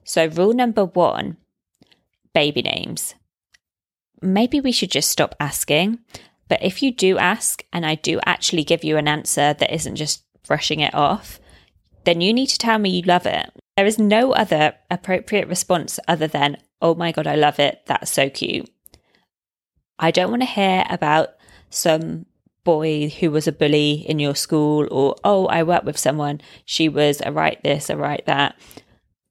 So, 0.04 0.28
rule 0.28 0.54
number 0.54 0.86
one 0.86 1.38
baby 2.34 2.62
names. 2.62 3.16
Maybe 4.22 4.62
we 4.62 4.72
should 4.72 4.92
just 4.92 5.10
stop 5.10 5.34
asking 5.40 5.98
but 6.50 6.64
if 6.64 6.82
you 6.82 6.92
do 6.94 7.18
ask 7.18 7.64
and 7.74 7.86
I 7.86 7.96
do 7.96 8.20
actually 8.26 8.64
give 8.64 8.84
you 8.84 8.98
an 8.98 9.08
answer 9.08 9.54
that 9.54 9.74
isn't 9.74 9.96
just 9.96 10.24
brushing 10.48 10.80
it 10.80 10.94
off, 10.94 11.40
then 12.06 12.22
you 12.22 12.34
need 12.34 12.48
to 12.48 12.58
tell 12.58 12.80
me 12.80 12.90
you 12.90 13.02
love 13.04 13.26
it. 13.26 13.52
There 13.76 13.86
is 13.86 14.00
no 14.00 14.32
other 14.32 14.76
appropriate 14.90 15.48
response 15.48 16.00
other 16.08 16.28
than, 16.28 16.58
oh 16.82 16.96
my 16.96 17.12
God, 17.12 17.28
I 17.28 17.36
love 17.36 17.60
it. 17.60 17.82
That's 17.86 18.12
so 18.12 18.30
cute. 18.30 18.70
I 20.00 20.12
don't 20.12 20.30
want 20.30 20.42
to 20.42 20.48
hear 20.48 20.86
about 20.90 21.30
some 21.70 22.26
boy 22.64 23.10
who 23.10 23.32
was 23.32 23.48
a 23.48 23.52
bully 23.52 24.06
in 24.08 24.20
your 24.20 24.36
school 24.36 24.88
or, 24.92 25.16
oh, 25.24 25.48
I 25.48 25.64
worked 25.64 25.86
with 25.86 25.98
someone, 25.98 26.42
she 26.66 26.90
was 26.90 27.22
a 27.26 27.32
right 27.32 27.62
this, 27.64 27.90
a 27.90 27.98
right 27.98 28.26
that. 28.26 28.60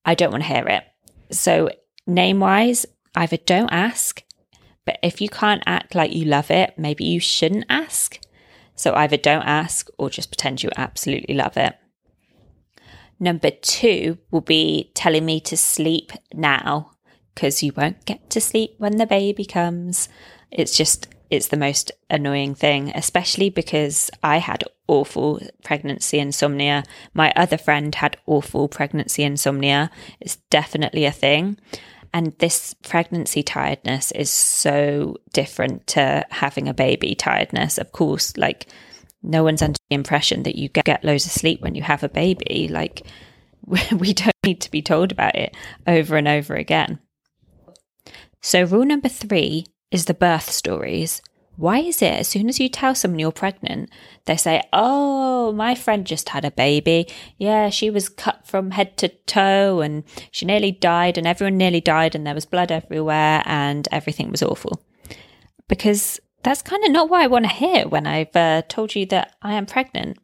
I 0.04 0.14
don't 0.14 0.30
want 0.30 0.44
to 0.44 0.49
hear 0.49 0.66
it. 0.66 0.85
So, 1.30 1.70
name 2.06 2.40
wise, 2.40 2.87
either 3.14 3.37
don't 3.37 3.73
ask 3.73 4.23
but 4.87 4.99
if 5.02 5.21
you 5.21 5.28
can't 5.28 5.62
act 5.66 5.95
like 5.95 6.14
you 6.14 6.25
love 6.25 6.50
it, 6.50 6.73
maybe 6.78 7.05
you 7.05 7.21
shouldn't 7.21 7.66
ask. 7.69 8.19
So 8.75 8.95
either 8.95 9.19
don't 9.19 9.43
ask 9.43 9.88
or 9.99 10.09
just 10.09 10.31
pretend 10.31 10.62
you 10.62 10.71
absolutely 10.76 11.35
love 11.35 11.59
it. 11.59 11.75
Number 13.19 13.50
two 13.50 14.19
will 14.31 14.43
be 14.43 14.93
telling 14.95 15.26
me 15.26 15.40
to 15.40 15.57
sleep 15.57 16.12
now 16.33 16.93
because 17.35 17.62
you 17.62 17.73
won't 17.76 18.05
get 18.05 18.31
to 18.31 18.40
sleep 18.40 18.75
when 18.78 18.97
the 18.97 19.07
baby 19.07 19.45
comes. 19.45 20.09
It's 20.50 20.76
just, 20.76 21.09
it's 21.31 21.49
the 21.49 21.57
most 21.57 21.93
annoying 22.09 22.55
thing, 22.55 22.93
especially 22.95 23.50
because 23.50 24.11
I 24.23 24.38
had 24.38 24.64
awful 24.87 25.40
pregnancy 25.64 26.19
insomnia. 26.19 26.85
My 27.14 27.33
other 27.35 27.59
friend 27.59 27.95
had 27.95 28.19
awful 28.26 28.69
pregnancy 28.69 29.23
insomnia. 29.23 29.90
It's 30.21 30.37
definitely 30.50 31.07
a 31.07 31.12
thing. 31.12 31.59
And 32.16 32.32
this 32.38 32.73
pregnancy 32.73 33.42
tiredness 33.42 34.11
is 34.11 34.30
so 34.30 35.18
different 35.35 35.87
to 35.88 36.25
having 36.30 36.66
a 36.66 36.73
baby 36.73 37.14
tiredness. 37.14 37.76
Of 37.76 37.92
course, 37.92 38.35
like 38.38 38.68
no 39.23 39.44
one's 39.44 39.61
under 39.61 39.78
the 39.90 39.94
impression 39.94 40.44
that 40.44 40.56
you 40.56 40.70
get 40.70 41.04
loads 41.04 41.26
of 41.26 41.32
sleep 41.32 41.61
when 41.61 41.75
you 41.75 41.82
have 41.82 42.02
a 42.02 42.08
baby. 42.08 42.68
Like 42.73 43.02
we 43.66 44.14
don't 44.14 44.35
need 44.46 44.62
to 44.62 44.70
be 44.70 44.80
told 44.80 45.12
about 45.12 45.35
it 45.35 45.54
over 45.87 46.16
and 46.16 46.26
over 46.26 46.54
again. 46.54 47.00
So, 48.40 48.62
rule 48.62 48.87
number 48.87 49.11
three 49.11 49.66
is 49.90 50.06
the 50.06 50.14
birth 50.14 50.50
stories. 50.50 51.20
Why 51.56 51.78
is 51.78 52.02
it 52.02 52.12
as 52.12 52.28
soon 52.28 52.48
as 52.48 52.60
you 52.60 52.68
tell 52.68 52.94
someone 52.94 53.18
you're 53.18 53.32
pregnant, 53.32 53.90
they 54.26 54.36
say, 54.36 54.62
Oh, 54.72 55.52
my 55.52 55.75
friend 55.75 56.06
just 56.06 56.28
had 56.28 56.44
a 56.44 56.50
baby. 56.50 57.08
Yeah, 57.38 57.70
she 57.70 57.88
was 57.88 58.10
cut 58.10 58.46
from 58.46 58.72
head 58.72 58.96
to 58.98 59.08
toe 59.08 59.80
and 59.80 60.04
she 60.30 60.44
nearly 60.44 60.72
died, 60.72 61.16
and 61.16 61.26
everyone 61.26 61.56
nearly 61.56 61.80
died, 61.80 62.14
and 62.14 62.26
there 62.26 62.34
was 62.34 62.46
blood 62.46 62.70
everywhere, 62.70 63.42
and 63.46 63.88
everything 63.90 64.30
was 64.30 64.42
awful. 64.42 64.82
Because 65.66 66.20
that's 66.42 66.62
kind 66.62 66.84
of 66.84 66.92
not 66.92 67.08
what 67.08 67.22
I 67.22 67.26
want 67.26 67.46
to 67.46 67.50
hear 67.50 67.88
when 67.88 68.06
I've 68.06 68.36
uh, 68.36 68.62
told 68.68 68.94
you 68.94 69.06
that 69.06 69.34
I 69.42 69.54
am 69.54 69.66
pregnant. 69.66 70.18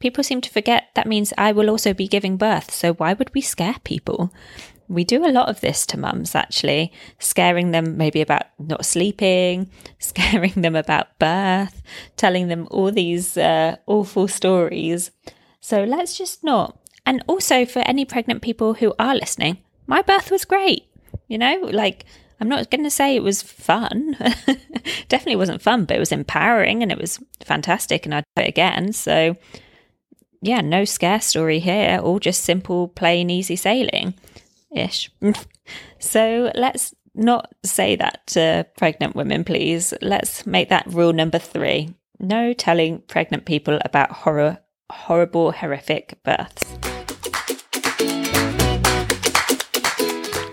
People 0.00 0.24
seem 0.24 0.40
to 0.40 0.50
forget 0.50 0.88
that 0.94 1.06
means 1.06 1.34
I 1.36 1.52
will 1.52 1.68
also 1.68 1.92
be 1.92 2.08
giving 2.08 2.38
birth. 2.38 2.70
So 2.70 2.94
why 2.94 3.12
would 3.12 3.32
we 3.34 3.42
scare 3.42 3.76
people? 3.84 4.32
We 4.90 5.04
do 5.04 5.24
a 5.24 5.30
lot 5.30 5.48
of 5.48 5.60
this 5.60 5.86
to 5.86 5.96
mums, 5.96 6.34
actually, 6.34 6.92
scaring 7.20 7.70
them 7.70 7.96
maybe 7.96 8.20
about 8.20 8.46
not 8.58 8.84
sleeping, 8.84 9.70
scaring 10.00 10.62
them 10.62 10.74
about 10.74 11.16
birth, 11.20 11.80
telling 12.16 12.48
them 12.48 12.66
all 12.72 12.90
these 12.90 13.36
uh, 13.36 13.76
awful 13.86 14.26
stories. 14.26 15.12
So 15.60 15.84
let's 15.84 16.18
just 16.18 16.42
not. 16.42 16.76
And 17.06 17.22
also 17.28 17.64
for 17.64 17.78
any 17.86 18.04
pregnant 18.04 18.42
people 18.42 18.74
who 18.74 18.92
are 18.98 19.14
listening, 19.14 19.58
my 19.86 20.02
birth 20.02 20.28
was 20.28 20.44
great. 20.44 20.88
You 21.28 21.38
know, 21.38 21.60
like 21.70 22.04
I'm 22.40 22.48
not 22.48 22.68
going 22.68 22.82
to 22.82 22.90
say 22.90 23.14
it 23.14 23.22
was 23.22 23.42
fun. 23.42 24.16
Definitely 25.08 25.36
wasn't 25.36 25.62
fun, 25.62 25.84
but 25.84 25.98
it 25.98 26.00
was 26.00 26.10
empowering 26.10 26.82
and 26.82 26.90
it 26.90 26.98
was 26.98 27.20
fantastic. 27.44 28.06
And 28.06 28.14
I'd 28.16 28.24
do 28.34 28.42
it 28.42 28.48
again. 28.48 28.92
So, 28.92 29.36
yeah, 30.42 30.62
no 30.62 30.84
scare 30.84 31.20
story 31.20 31.60
here, 31.60 32.00
all 32.02 32.18
just 32.18 32.42
simple, 32.42 32.88
plain, 32.88 33.30
easy 33.30 33.54
sailing 33.54 34.14
ish. 34.74 35.10
so 35.98 36.50
let's 36.54 36.94
not 37.14 37.52
say 37.64 37.96
that 37.96 38.26
to 38.28 38.66
pregnant 38.76 39.16
women, 39.16 39.44
please. 39.44 39.92
Let's 40.00 40.46
make 40.46 40.68
that 40.68 40.86
rule 40.86 41.12
number 41.12 41.38
three. 41.38 41.94
No 42.18 42.52
telling 42.52 43.00
pregnant 43.08 43.46
people 43.46 43.78
about 43.84 44.12
horror, 44.12 44.58
horrible, 44.90 45.52
horrific 45.52 46.22
births. 46.22 46.76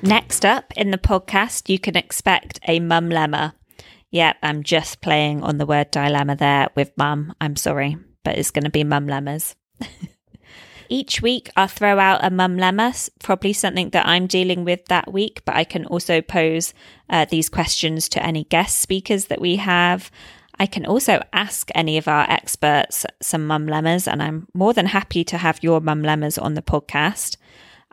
Next 0.04 0.46
up 0.46 0.72
in 0.78 0.92
the 0.92 0.98
podcast, 0.98 1.70
you 1.70 1.80
can 1.80 1.98
expect 1.98 2.60
a 2.68 2.80
mum 2.80 3.10
lemma. 3.10 3.54
Yep, 4.12 4.38
I'm 4.42 4.64
just 4.64 5.02
playing 5.02 5.44
on 5.44 5.58
the 5.58 5.66
word 5.66 5.92
dilemma 5.92 6.36
there 6.36 6.70
with 6.76 6.98
mum. 6.98 7.34
I'm 7.42 7.56
sorry, 7.56 7.98
but 8.24 8.38
it's 8.38 8.52
going 8.52 8.64
to 8.64 8.70
be 8.70 8.84
mum 8.84 9.08
lemmas. 9.08 9.56
Each 10.90 11.22
week, 11.22 11.50
I'll 11.56 11.68
throw 11.68 12.00
out 12.00 12.24
a 12.24 12.30
mum 12.30 12.58
lemma, 12.58 13.10
probably 13.20 13.54
something 13.54 13.90
that 13.90 14.08
I'm 14.08 14.28
dealing 14.28 14.64
with 14.64 14.86
that 14.86 15.12
week, 15.12 15.42
but 15.46 15.56
I 15.56 15.64
can 15.64 15.86
also 15.86 16.22
pose 16.22 16.74
uh, 17.10 17.26
these 17.26 17.50
questions 17.50 18.08
to 18.10 18.24
any 18.24 18.46
guest 18.46 18.80
speakers 18.80 19.26
that 19.26 19.42
we 19.42 19.58
have. 19.58 20.10
I 20.60 20.66
can 20.66 20.86
also 20.86 21.22
ask 21.34 21.70
any 21.76 21.98
of 21.98 22.08
our 22.08 22.30
experts 22.30 23.06
some 23.22 23.46
mum 23.46 23.68
lemmas, 23.68 24.08
and 24.08 24.24
I'm 24.24 24.48
more 24.54 24.74
than 24.74 24.88
happy 24.88 25.24
to 25.26 25.38
have 25.38 25.62
your 25.62 25.82
mum 25.82 26.02
lemmas 26.02 26.38
on 26.38 26.54
the 26.54 26.62
podcast. 26.62 27.38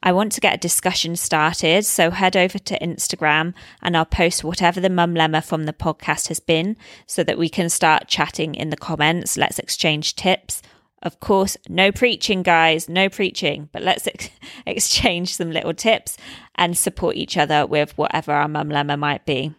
I 0.07 0.13
want 0.13 0.33
to 0.33 0.41
get 0.41 0.55
a 0.55 0.59
discussion 0.59 1.17
started, 1.17 1.87
so 1.87 2.11
head 2.11 2.37
over 2.37 2.59
to 2.59 2.79
Instagram 2.79 3.55
and 3.81 3.97
I'll 3.97 4.05
post 4.05 4.45
whatever 4.45 4.79
the 4.79 4.91
mum 4.91 5.15
lemma 5.15 5.43
from 5.43 5.65
the 5.65 5.73
podcast 5.73 6.29
has 6.29 6.41
been 6.41 6.77
so 7.07 7.25
that 7.25 7.39
we 7.39 7.49
can 7.49 7.71
start 7.71 8.07
chatting 8.07 8.55
in 8.55 8.69
the 8.69 8.77
comments. 8.77 9.39
Let's 9.39 9.59
exchange 9.59 10.15
tips. 10.15 10.61
Of 11.05 11.21
course, 11.21 11.59
no 11.69 11.93
preaching, 11.93 12.43
guys, 12.43 12.89
no 12.89 13.11
preaching, 13.11 13.69
but 13.73 13.83
let's 13.83 14.07
ex- 14.07 14.31
exchange 14.67 15.35
some 15.35 15.51
little 15.51 15.75
tips 15.75 16.17
and 16.55 16.77
support 16.77 17.17
each 17.17 17.37
other 17.37 17.67
with 17.67 17.97
whatever 17.99 18.33
our 18.33 18.49
mum 18.49 18.71
lemma 18.71 18.99
might 18.99 19.27
be. 19.27 19.55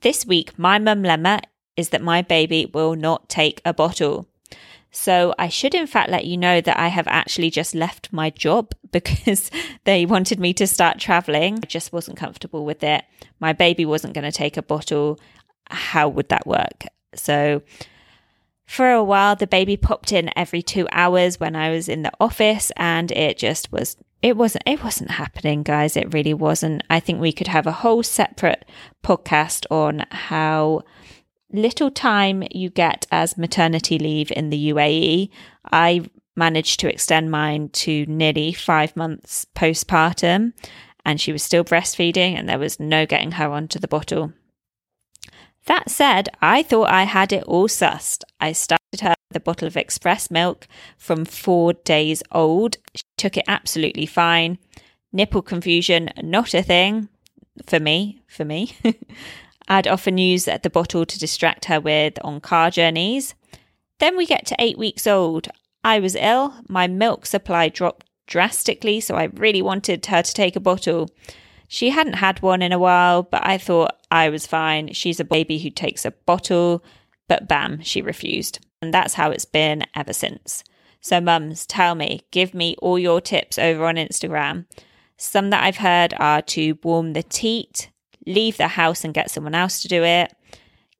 This 0.00 0.26
week, 0.26 0.58
my 0.58 0.80
mum 0.80 1.04
lemma 1.04 1.40
is 1.76 1.90
that 1.90 2.02
my 2.02 2.20
baby 2.20 2.66
will 2.66 2.96
not 2.96 3.28
take 3.28 3.62
a 3.64 3.72
bottle. 3.72 4.26
So 4.90 5.34
I 5.38 5.48
should, 5.48 5.74
in 5.74 5.86
fact, 5.86 6.10
let 6.10 6.24
you 6.24 6.36
know 6.36 6.60
that 6.60 6.78
I 6.78 6.88
have 6.88 7.08
actually 7.08 7.50
just 7.50 7.74
left 7.74 8.12
my 8.12 8.30
job 8.30 8.72
because 8.92 9.52
they 9.84 10.04
wanted 10.04 10.40
me 10.40 10.52
to 10.54 10.66
start 10.66 10.98
traveling. 10.98 11.60
I 11.62 11.66
just 11.66 11.92
wasn't 11.92 12.16
comfortable 12.16 12.64
with 12.64 12.82
it. 12.82 13.04
My 13.38 13.52
baby 13.52 13.84
wasn't 13.84 14.14
going 14.14 14.24
to 14.24 14.32
take 14.32 14.56
a 14.56 14.62
bottle. 14.62 15.20
How 15.70 16.08
would 16.08 16.28
that 16.28 16.46
work? 16.46 16.84
So 17.14 17.62
for 18.66 18.90
a 18.90 19.04
while, 19.04 19.36
the 19.36 19.46
baby 19.46 19.76
popped 19.76 20.12
in 20.12 20.30
every 20.36 20.62
two 20.62 20.88
hours 20.90 21.38
when 21.38 21.54
I 21.54 21.70
was 21.70 21.88
in 21.88 22.02
the 22.02 22.12
office, 22.20 22.72
and 22.76 23.10
it 23.12 23.38
just 23.38 23.70
was. 23.70 23.96
It 24.22 24.38
wasn't. 24.38 24.64
It 24.66 24.82
wasn't 24.82 25.10
happening, 25.12 25.62
guys. 25.62 25.96
It 25.96 26.14
really 26.14 26.32
wasn't. 26.32 26.82
I 26.88 26.98
think 26.98 27.20
we 27.20 27.32
could 27.32 27.48
have 27.48 27.66
a 27.66 27.72
whole 27.72 28.02
separate 28.02 28.64
podcast 29.04 29.66
on 29.70 30.06
how 30.10 30.82
little 31.52 31.90
time 31.90 32.42
you 32.50 32.70
get 32.70 33.06
as 33.12 33.38
maternity 33.38 33.98
leave 33.98 34.32
in 34.32 34.50
the 34.50 34.70
UAE. 34.70 35.28
I 35.70 36.08
managed 36.34 36.80
to 36.80 36.90
extend 36.90 37.30
mine 37.30 37.68
to 37.68 38.06
nearly 38.06 38.52
five 38.54 38.96
months 38.96 39.46
postpartum, 39.54 40.54
and 41.04 41.20
she 41.20 41.32
was 41.32 41.42
still 41.42 41.64
breastfeeding, 41.64 42.36
and 42.36 42.48
there 42.48 42.58
was 42.58 42.80
no 42.80 43.04
getting 43.04 43.32
her 43.32 43.50
onto 43.50 43.78
the 43.78 43.88
bottle. 43.88 44.32
That 45.66 45.90
said, 45.90 46.28
I 46.42 46.62
thought 46.62 46.90
I 46.90 47.04
had 47.04 47.32
it 47.32 47.44
all 47.44 47.68
sussed. 47.68 48.22
I 48.40 48.52
started 48.52 49.00
her 49.00 49.14
with 49.30 49.36
a 49.36 49.40
bottle 49.40 49.66
of 49.66 49.76
express 49.76 50.30
milk 50.30 50.68
from 50.98 51.24
four 51.24 51.72
days 51.72 52.22
old. 52.30 52.76
She 52.94 53.02
took 53.16 53.36
it 53.36 53.44
absolutely 53.48 54.06
fine. 54.06 54.58
Nipple 55.12 55.42
confusion, 55.42 56.10
not 56.22 56.52
a 56.54 56.62
thing. 56.62 57.08
For 57.66 57.80
me, 57.80 58.20
for 58.26 58.44
me. 58.44 58.76
I'd 59.68 59.88
often 59.88 60.18
use 60.18 60.44
the 60.44 60.70
bottle 60.70 61.06
to 61.06 61.18
distract 61.18 61.66
her 61.66 61.80
with 61.80 62.18
on 62.22 62.40
car 62.40 62.70
journeys. 62.70 63.34
Then 64.00 64.16
we 64.16 64.26
get 64.26 64.44
to 64.46 64.56
eight 64.58 64.76
weeks 64.76 65.06
old. 65.06 65.48
I 65.82 66.00
was 66.00 66.14
ill. 66.14 66.54
My 66.68 66.86
milk 66.86 67.24
supply 67.24 67.68
dropped 67.68 68.06
drastically, 68.26 69.00
so 69.00 69.14
I 69.14 69.24
really 69.24 69.62
wanted 69.62 70.04
her 70.06 70.22
to 70.22 70.34
take 70.34 70.56
a 70.56 70.60
bottle. 70.60 71.10
She 71.74 71.90
hadn't 71.90 72.12
had 72.12 72.40
one 72.40 72.62
in 72.62 72.70
a 72.70 72.78
while, 72.78 73.24
but 73.24 73.44
I 73.44 73.58
thought 73.58 74.00
I 74.08 74.28
was 74.28 74.46
fine. 74.46 74.92
She's 74.92 75.18
a 75.18 75.24
baby 75.24 75.58
who 75.58 75.70
takes 75.70 76.04
a 76.04 76.12
bottle, 76.12 76.84
but 77.26 77.48
bam, 77.48 77.80
she 77.82 78.00
refused. 78.00 78.64
And 78.80 78.94
that's 78.94 79.14
how 79.14 79.32
it's 79.32 79.44
been 79.44 79.82
ever 79.92 80.12
since. 80.12 80.62
So, 81.00 81.20
mums, 81.20 81.66
tell 81.66 81.96
me, 81.96 82.20
give 82.30 82.54
me 82.54 82.76
all 82.78 82.96
your 82.96 83.20
tips 83.20 83.58
over 83.58 83.86
on 83.86 83.96
Instagram. 83.96 84.66
Some 85.16 85.50
that 85.50 85.64
I've 85.64 85.78
heard 85.78 86.14
are 86.16 86.42
to 86.42 86.78
warm 86.84 87.12
the 87.12 87.24
teat, 87.24 87.90
leave 88.24 88.56
the 88.56 88.68
house 88.68 89.02
and 89.02 89.12
get 89.12 89.32
someone 89.32 89.56
else 89.56 89.82
to 89.82 89.88
do 89.88 90.04
it, 90.04 90.32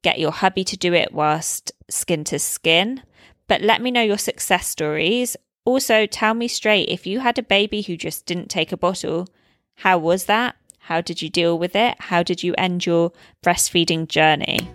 get 0.01 0.19
your 0.19 0.33
hubby 0.33 0.65
to 0.65 0.75
do 0.75 0.93
it 0.93 1.13
whilst 1.13 1.71
skin 1.89 2.25
to 2.25 2.37
skin. 2.37 3.01
But 3.47 3.61
let 3.61 3.81
me 3.81 3.91
know 3.91 4.01
your 4.01 4.17
success 4.17 4.67
stories. 4.67 5.37
Also, 5.63 6.05
tell 6.05 6.33
me 6.33 6.49
straight 6.49 6.89
if 6.89 7.07
you 7.07 7.21
had 7.21 7.39
a 7.39 7.43
baby 7.43 7.81
who 7.81 7.95
just 7.95 8.25
didn't 8.25 8.49
take 8.49 8.73
a 8.73 8.77
bottle, 8.77 9.29
how 9.75 9.97
was 9.97 10.25
that? 10.25 10.57
How 10.85 11.01
did 11.01 11.19
you 11.19 11.29
deal 11.29 11.57
with 11.57 11.75
it? 11.75 11.95
How 11.99 12.21
did 12.21 12.43
you 12.43 12.53
end 12.59 12.85
your 12.85 13.11
breastfeeding 13.43 14.07
journey? 14.07 14.69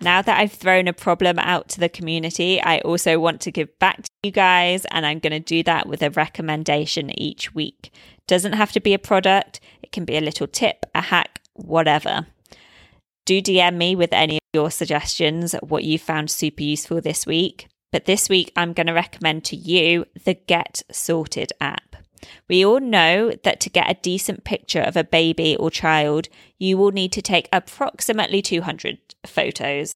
Now 0.00 0.22
that 0.22 0.38
I've 0.38 0.52
thrown 0.52 0.88
a 0.88 0.94
problem 0.94 1.38
out 1.38 1.68
to 1.68 1.80
the 1.80 1.90
community, 1.90 2.58
I 2.58 2.78
also 2.78 3.18
want 3.18 3.42
to 3.42 3.50
give 3.52 3.78
back 3.78 4.04
to 4.04 4.10
you 4.22 4.30
guys, 4.30 4.86
and 4.86 5.04
I'm 5.04 5.18
going 5.18 5.34
to 5.34 5.40
do 5.40 5.62
that 5.64 5.86
with 5.86 6.02
a 6.02 6.08
recommendation 6.08 7.10
each 7.20 7.54
week. 7.54 7.92
Doesn't 8.26 8.54
have 8.54 8.72
to 8.72 8.80
be 8.80 8.94
a 8.94 8.98
product, 8.98 9.60
it 9.82 9.92
can 9.92 10.06
be 10.06 10.16
a 10.16 10.22
little 10.22 10.46
tip, 10.46 10.86
a 10.94 11.02
hack, 11.02 11.42
whatever. 11.52 12.26
Do 13.26 13.42
DM 13.42 13.76
me 13.76 13.94
with 13.94 14.14
any 14.14 14.36
of 14.36 14.54
your 14.54 14.70
suggestions, 14.70 15.54
what 15.60 15.84
you 15.84 15.98
found 15.98 16.30
super 16.30 16.62
useful 16.62 17.02
this 17.02 17.26
week. 17.26 17.68
But 17.92 18.06
this 18.06 18.30
week, 18.30 18.52
I'm 18.56 18.72
going 18.72 18.86
to 18.86 18.94
recommend 18.94 19.44
to 19.44 19.56
you 19.56 20.06
the 20.24 20.32
Get 20.32 20.82
Sorted 20.90 21.52
app. 21.60 22.01
We 22.48 22.64
all 22.64 22.80
know 22.80 23.32
that 23.44 23.60
to 23.60 23.70
get 23.70 23.90
a 23.90 24.00
decent 24.00 24.44
picture 24.44 24.80
of 24.80 24.96
a 24.96 25.04
baby 25.04 25.56
or 25.56 25.70
child, 25.70 26.28
you 26.58 26.78
will 26.78 26.92
need 26.92 27.12
to 27.12 27.22
take 27.22 27.48
approximately 27.52 28.42
200 28.42 28.98
photos. 29.26 29.94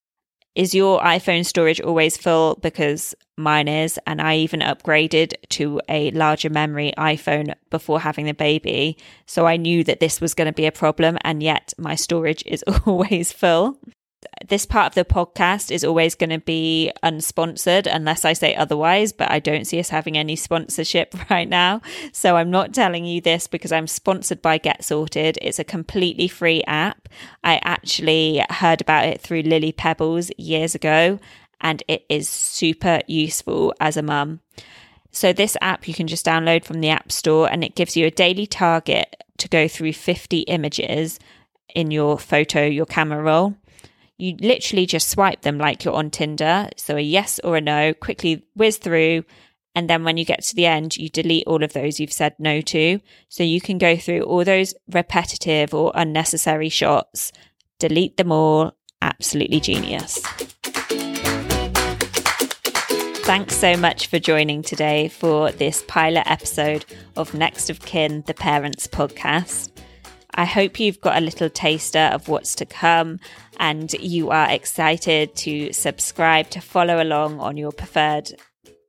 Is 0.55 0.73
your 0.73 0.99
iPhone 1.01 1.45
storage 1.45 1.79
always 1.79 2.17
full? 2.17 2.55
Because 2.55 3.13
mine 3.37 3.67
is. 3.67 3.99
And 4.07 4.19
I 4.19 4.37
even 4.37 4.61
upgraded 4.61 5.35
to 5.49 5.79
a 5.87 6.09
larger 6.11 6.49
memory 6.49 6.93
iPhone 6.97 7.53
before 7.69 7.99
having 7.99 8.25
the 8.25 8.33
baby. 8.33 8.97
So 9.27 9.45
I 9.45 9.57
knew 9.57 9.83
that 9.83 9.99
this 9.99 10.19
was 10.19 10.33
going 10.33 10.47
to 10.47 10.53
be 10.53 10.65
a 10.65 10.71
problem. 10.71 11.19
And 11.21 11.43
yet 11.43 11.73
my 11.77 11.93
storage 11.93 12.43
is 12.47 12.63
always 12.87 13.31
full 13.31 13.77
this 14.47 14.65
part 14.65 14.87
of 14.87 14.95
the 14.95 15.13
podcast 15.13 15.71
is 15.71 15.83
always 15.83 16.15
going 16.15 16.29
to 16.29 16.39
be 16.39 16.91
unsponsored 17.03 17.87
unless 17.91 18.25
I 18.25 18.33
say 18.33 18.55
otherwise, 18.55 19.11
but 19.11 19.29
I 19.29 19.39
don't 19.39 19.65
see 19.65 19.79
us 19.79 19.89
having 19.89 20.17
any 20.17 20.35
sponsorship 20.35 21.15
right 21.29 21.47
now. 21.47 21.81
So 22.13 22.35
I'm 22.35 22.51
not 22.51 22.73
telling 22.73 23.05
you 23.05 23.21
this 23.21 23.47
because 23.47 23.71
I'm 23.71 23.87
sponsored 23.87 24.41
by 24.41 24.57
Get 24.57 24.83
Sorted. 24.83 25.37
It's 25.41 25.59
a 25.59 25.63
completely 25.63 26.27
free 26.27 26.63
app. 26.65 27.09
I 27.43 27.59
actually 27.63 28.43
heard 28.49 28.81
about 28.81 29.05
it 29.05 29.21
through 29.21 29.41
Lily 29.41 29.71
Pebbles 29.71 30.31
years 30.37 30.75
ago, 30.75 31.19
and 31.61 31.83
it 31.87 32.05
is 32.09 32.29
super 32.29 33.01
useful 33.07 33.73
as 33.79 33.97
a 33.97 34.03
mum. 34.03 34.41
So, 35.11 35.33
this 35.33 35.57
app 35.61 35.87
you 35.87 35.93
can 35.93 36.07
just 36.07 36.25
download 36.25 36.63
from 36.63 36.81
the 36.81 36.89
App 36.89 37.11
Store 37.11 37.49
and 37.49 37.63
it 37.63 37.75
gives 37.75 37.97
you 37.97 38.05
a 38.05 38.11
daily 38.11 38.45
target 38.45 39.23
to 39.37 39.47
go 39.47 39.67
through 39.67 39.93
50 39.93 40.41
images 40.41 41.19
in 41.73 41.89
your 41.91 42.19
photo, 42.19 42.65
your 42.65 42.85
camera 42.85 43.21
roll 43.23 43.55
you 44.17 44.35
literally 44.39 44.85
just 44.85 45.09
swipe 45.09 45.41
them 45.41 45.57
like 45.57 45.85
you're 45.85 45.93
on 45.93 46.09
Tinder. 46.09 46.69
So 46.75 46.97
a 46.97 47.01
yes 47.01 47.39
or 47.43 47.57
a 47.57 47.61
no, 47.61 47.93
quickly 47.93 48.43
whiz 48.55 48.77
through. 48.77 49.23
And 49.75 49.87
then 49.87 50.03
when 50.03 50.17
you 50.17 50.25
get 50.25 50.43
to 50.45 50.55
the 50.55 50.65
end, 50.65 50.97
you 50.97 51.07
delete 51.07 51.45
all 51.45 51.63
of 51.63 51.73
those 51.73 51.99
you've 51.99 52.11
said 52.11 52.33
no 52.39 52.61
to. 52.61 52.99
So 53.29 53.43
you 53.43 53.61
can 53.61 53.77
go 53.77 53.95
through 53.95 54.21
all 54.21 54.43
those 54.43 54.73
repetitive 54.91 55.73
or 55.73 55.91
unnecessary 55.93 56.69
shots, 56.69 57.31
delete 57.77 58.17
them 58.17 58.31
all. 58.31 58.75
Absolutely 59.03 59.59
genius. 59.59 60.17
Thanks 63.27 63.55
so 63.55 63.77
much 63.77 64.07
for 64.07 64.17
joining 64.17 64.63
today 64.63 65.09
for 65.09 65.51
this 65.51 65.83
pilot 65.87 66.23
episode 66.25 66.85
of 67.15 67.35
Next 67.35 67.69
of 67.69 67.81
Kin, 67.81 68.23
the 68.25 68.33
Parents 68.33 68.87
podcast. 68.87 69.69
I 70.33 70.45
hope 70.45 70.79
you've 70.79 71.01
got 71.01 71.17
a 71.17 71.25
little 71.25 71.49
taster 71.49 72.09
of 72.13 72.27
what's 72.27 72.53
to 72.55 72.65
come 72.65 73.19
and 73.57 73.91
you 73.93 74.29
are 74.29 74.49
excited 74.49 75.35
to 75.37 75.73
subscribe, 75.73 76.49
to 76.51 76.61
follow 76.61 77.01
along 77.01 77.39
on 77.39 77.57
your 77.57 77.71
preferred 77.71 78.33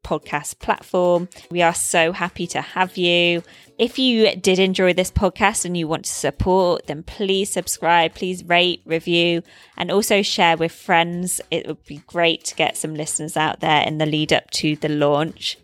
podcast 0.09 0.59
platform. 0.59 1.29
We 1.51 1.61
are 1.61 1.75
so 1.75 2.13
happy 2.13 2.47
to 2.49 2.63
have 2.63 2.97
you. 2.97 3.43
If 3.79 3.99
you 3.99 4.35
did 4.37 4.59
enjoy 4.59 4.95
this 4.95 5.11
podcast 5.11 5.65
and 5.65 5.77
you 5.77 5.87
want 5.87 6.07
to 6.07 6.11
support, 6.11 6.87
then 6.87 7.03
please 7.03 7.51
subscribe, 7.51 8.15
please 8.15 8.43
rate, 8.45 8.81
review, 8.87 9.43
and 9.77 9.91
also 9.91 10.23
share 10.23 10.57
with 10.57 10.73
friends. 10.73 11.41
It 11.51 11.67
would 11.67 11.85
be 11.85 12.03
great 12.07 12.45
to 12.45 12.55
get 12.55 12.77
some 12.77 12.95
listeners 12.95 13.37
out 13.37 13.61
there 13.61 13.83
in 13.87 13.99
the 13.99 14.07
lead 14.07 14.33
up 14.33 14.51
to 14.53 14.77
the 14.77 14.89
launch. 14.89 15.59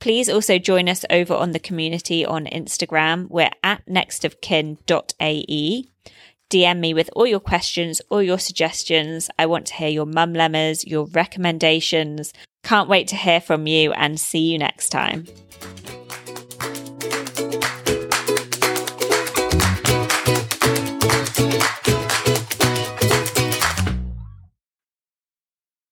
Please 0.00 0.28
also 0.28 0.58
join 0.58 0.88
us 0.88 1.04
over 1.10 1.34
on 1.34 1.50
the 1.50 1.58
community 1.58 2.24
on 2.24 2.46
Instagram. 2.46 3.28
We're 3.28 3.50
at 3.64 3.84
nextofkin.ae. 3.86 5.84
DM 6.50 6.78
me 6.78 6.94
with 6.94 7.10
all 7.14 7.26
your 7.26 7.40
questions, 7.40 8.00
all 8.08 8.22
your 8.22 8.38
suggestions. 8.38 9.28
I 9.38 9.46
want 9.46 9.66
to 9.66 9.74
hear 9.74 9.88
your 9.88 10.06
mum 10.06 10.32
lemmas, 10.32 10.86
your 10.86 11.06
recommendations. 11.06 12.32
Can't 12.62 12.88
wait 12.88 13.08
to 13.08 13.16
hear 13.16 13.40
from 13.40 13.66
you 13.66 13.92
and 13.92 14.18
see 14.18 14.50
you 14.50 14.58
next 14.58 14.88
time. 14.88 15.26